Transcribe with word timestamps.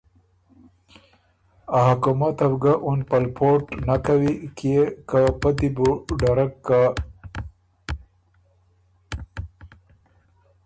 ا 1.77 1.79
حکومته 1.89 2.45
سُو 2.51 2.57
ګۀ 2.61 2.73
اُن 2.85 2.99
پلپوټ 3.09 3.63
نک 3.87 3.99
کوی 4.05 4.33
کيې 4.57 4.83
که 5.09 5.19
پۀ 5.39 5.49
دی 5.57 5.69
بو 5.75 5.89
ډرک 6.19 6.53
که 6.65 6.81